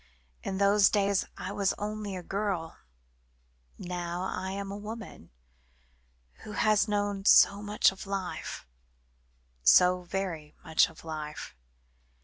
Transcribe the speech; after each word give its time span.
In 0.41 0.57
those 0.57 0.89
days 0.89 1.25
I 1.37 1.51
was 1.51 1.75
only 1.77 2.15
a 2.15 2.23
girl; 2.23 2.79
now 3.77 4.23
I 4.23 4.49
am 4.49 4.71
a 4.71 4.75
woman, 4.75 5.29
who 6.37 6.53
has 6.53 6.87
known 6.87 7.23
so 7.23 7.61
much 7.61 7.91
of 7.91 8.07
life 8.07 8.65
so 9.61 10.01
very 10.01 10.55
much 10.63 10.89
of 10.89 11.03
life. 11.05 11.55